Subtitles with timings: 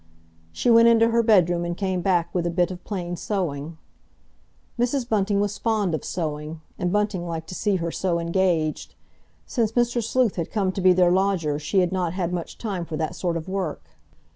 [0.51, 3.77] She went into her bedroom and came back with a bit of plain sewing.
[4.79, 5.07] Mrs.
[5.07, 8.95] Bunting was fond of sewing, and Bunting liked to see her so engaged.
[9.45, 10.03] Since Mr.
[10.03, 13.13] Sleuth had come to be their lodger she had not had much time for that
[13.15, 13.91] sort of work.